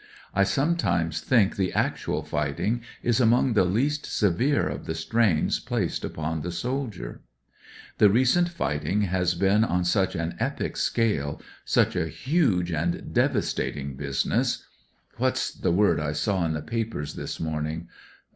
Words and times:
I 0.33 0.45
sometimes 0.45 1.21
think 1.21 1.57
the 1.57 1.71
actual 1.73 2.23
fighting 2.23 2.81
is 3.03 3.19
among 3.19 3.53
the 3.53 3.63
least 3.65 4.07
severe 4.07 4.67
of 4.67 4.87
the 4.87 4.95
strains 4.95 5.59
placed 5.59 6.03
upon 6.03 6.41
the 6.41 6.51
soldier." 6.51 7.21
The 7.99 8.09
recent 8.09 8.49
fighting 8.49 9.03
has 9.03 9.35
been 9.35 9.63
on 9.63 9.85
such 9.85 10.15
an 10.15 10.33
epic 10.39 10.75
scale, 10.77 11.39
such 11.65 11.95
a 11.95 12.07
huge 12.09 12.71
and 12.71 13.13
devastating 13.13 13.95
business 13.95 14.65
^what's 15.19 15.51
the 15.51 15.71
word 15.71 15.99
I 15.99 16.13
saw 16.13 16.47
in 16.47 16.53
the 16.53 16.63
papers 16.63 17.13
this 17.13 17.39
morning 17.39 17.87